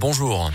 [0.00, 0.50] Bonjour.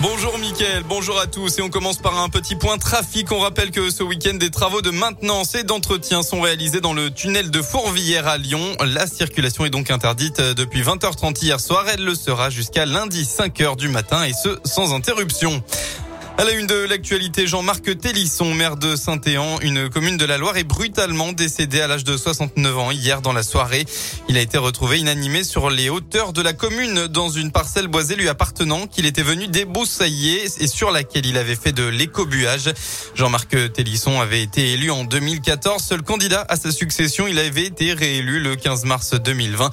[0.00, 3.32] Bonjour Mickaël, bonjour à tous et on commence par un petit point trafic.
[3.32, 7.10] On rappelle que ce week-end des travaux de maintenance et d'entretien sont réalisés dans le
[7.10, 8.76] tunnel de Fourvière à Lyon.
[8.84, 11.84] La circulation est donc interdite depuis 20h30 hier soir.
[11.88, 15.64] Elle le sera jusqu'à lundi 5h du matin et ce sans interruption.
[16.38, 20.58] À la une de l'actualité, Jean-Marc Télisson, maire de Saint-Éan, une commune de la Loire,
[20.58, 23.86] est brutalement décédé à l'âge de 69 ans hier dans la soirée.
[24.28, 28.16] Il a été retrouvé inanimé sur les hauteurs de la commune dans une parcelle boisée
[28.16, 32.70] lui appartenant qu'il était venu débroussailler et sur laquelle il avait fait de l'écobuage.
[33.14, 37.26] Jean-Marc Télisson avait été élu en 2014, seul candidat à sa succession.
[37.26, 39.70] Il avait été réélu le 15 mars 2020.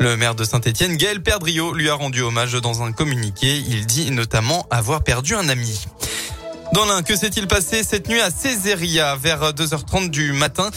[0.00, 3.62] Le maire de Saint-Étienne, Gaël Perdriau, lui a rendu hommage dans un communiqué.
[3.68, 5.84] Il dit notamment avoir perdu un ami.
[6.72, 10.70] Dans l'un, que s'est-il passé cette nuit à Césaria vers 2h30 du matin?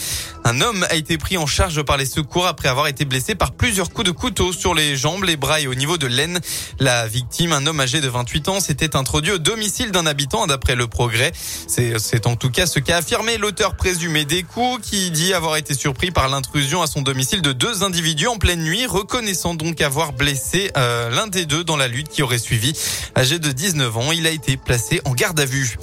[0.44, 3.52] Un homme a été pris en charge par les secours après avoir été blessé par
[3.52, 6.40] plusieurs coups de couteau sur les jambes, les bras et au niveau de l'aine.
[6.78, 10.74] La victime, un homme âgé de 28 ans, s'était introduit au domicile d'un habitant d'après
[10.74, 11.32] le progrès.
[11.66, 15.74] C'est en tout cas ce qu'a affirmé l'auteur présumé des coups qui dit avoir été
[15.74, 20.12] surpris par l'intrusion à son domicile de deux individus en pleine nuit, reconnaissant donc avoir
[20.12, 22.72] blessé euh, l'un des deux dans la lutte qui aurait suivi.
[23.16, 25.76] Âgé de 19 ans, il a été placé en garde à vue.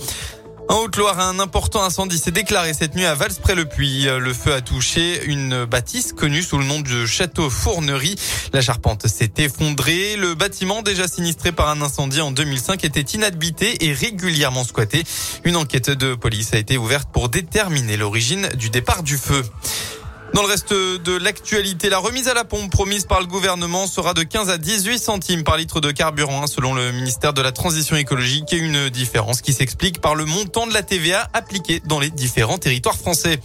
[0.69, 4.09] En Haute-Loire, un important incendie s'est déclaré cette nuit à Vals-près-le-Puy.
[4.19, 8.15] Le feu a touché une bâtisse connue sous le nom de Château Fournerie.
[8.51, 10.17] La charpente s'est effondrée.
[10.17, 15.03] Le bâtiment, déjà sinistré par un incendie en 2005, était inhabité et régulièrement squatté.
[15.45, 19.43] Une enquête de police a été ouverte pour déterminer l'origine du départ du feu.
[20.33, 24.13] Dans le reste de l'actualité, la remise à la pompe promise par le gouvernement sera
[24.13, 27.51] de 15 à 18 centimes par litre de carburant, hein, selon le ministère de la
[27.51, 31.99] Transition écologique, et une différence qui s'explique par le montant de la TVA appliquée dans
[31.99, 33.39] les différents territoires français.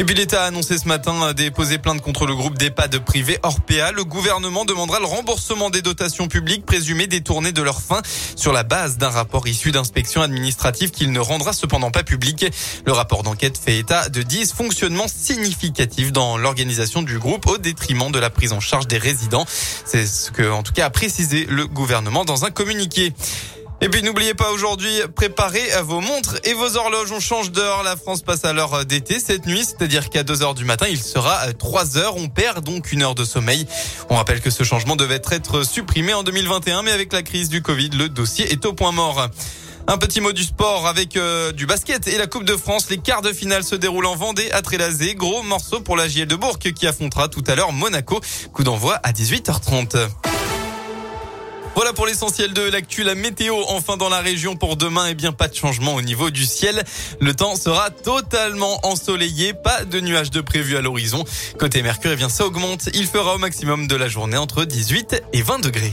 [0.00, 3.90] Et puis l'État a annoncé ce matin déposer plainte contre le groupe d'EHPAD privé Orpea.
[3.90, 8.00] Le gouvernement demandera le remboursement des dotations publiques présumées détournées de leur fin
[8.36, 12.46] sur la base d'un rapport issu d'inspection administrative qu'il ne rendra cependant pas public.
[12.86, 18.20] Le rapport d'enquête fait état de dysfonctionnements significatifs dans l'organisation du groupe au détriment de
[18.20, 19.46] la prise en charge des résidents.
[19.84, 23.12] C'est ce que, en tout cas, a précisé le gouvernement dans un communiqué.
[23.80, 27.12] Et puis n'oubliez pas aujourd'hui, préparez vos montres et vos horloges.
[27.12, 27.84] On change d'heure.
[27.84, 31.00] La France passe à l'heure d'été cette nuit, c'est-à-dire qu'à 2 heures du matin, il
[31.00, 32.16] sera 3 heures.
[32.16, 33.68] On perd donc une heure de sommeil.
[34.10, 37.62] On rappelle que ce changement devait être supprimé en 2021, mais avec la crise du
[37.62, 39.28] Covid, le dossier est au point mort.
[39.86, 42.90] Un petit mot du sport avec euh, du basket et la Coupe de France.
[42.90, 45.14] Les quarts de finale se déroulent en Vendée à Trélazé.
[45.14, 48.20] Gros morceau pour la JL de Bourg qui affrontera tout à l'heure Monaco.
[48.52, 50.08] Coup d'envoi à 18h30.
[51.74, 53.02] Voilà pour l'essentiel de l'actu.
[53.04, 56.30] La météo, enfin dans la région pour demain, eh bien pas de changement au niveau
[56.30, 56.82] du ciel.
[57.20, 61.24] Le temps sera totalement ensoleillé, pas de nuages de prévu à l'horizon.
[61.58, 62.88] Côté Mercure, eh bien ça augmente.
[62.94, 65.92] Il fera au maximum de la journée entre 18 et 20 degrés.